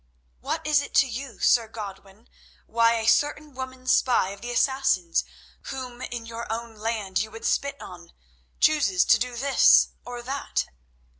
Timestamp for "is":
0.65-0.81